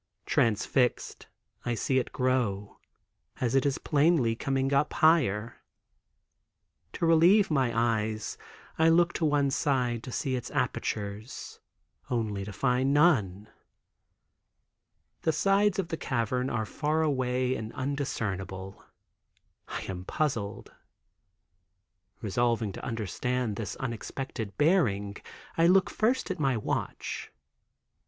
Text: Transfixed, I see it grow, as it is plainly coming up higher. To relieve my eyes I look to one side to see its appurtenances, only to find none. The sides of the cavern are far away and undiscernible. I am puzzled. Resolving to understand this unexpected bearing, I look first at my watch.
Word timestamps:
Transfixed, 0.25 1.27
I 1.63 1.75
see 1.75 1.99
it 1.99 2.11
grow, 2.11 2.79
as 3.39 3.53
it 3.53 3.67
is 3.67 3.77
plainly 3.77 4.35
coming 4.35 4.73
up 4.73 4.93
higher. 4.93 5.61
To 6.93 7.05
relieve 7.05 7.51
my 7.51 7.71
eyes 7.71 8.35
I 8.79 8.89
look 8.89 9.13
to 9.13 9.25
one 9.25 9.51
side 9.51 10.01
to 10.01 10.11
see 10.11 10.35
its 10.35 10.49
appurtenances, 10.55 11.59
only 12.09 12.43
to 12.45 12.51
find 12.51 12.95
none. 12.95 13.47
The 15.21 15.31
sides 15.31 15.77
of 15.77 15.89
the 15.89 15.97
cavern 15.97 16.49
are 16.49 16.65
far 16.65 17.03
away 17.03 17.53
and 17.55 17.71
undiscernible. 17.73 18.83
I 19.67 19.81
am 19.83 20.05
puzzled. 20.05 20.73
Resolving 22.23 22.71
to 22.71 22.83
understand 22.83 23.55
this 23.55 23.75
unexpected 23.75 24.57
bearing, 24.57 25.17
I 25.59 25.67
look 25.67 25.91
first 25.91 26.31
at 26.31 26.39
my 26.39 26.57
watch. 26.57 27.31